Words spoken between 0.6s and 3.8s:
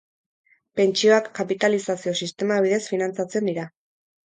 Pentsioak kapitalizazio sistema bidez finantzatzen dira.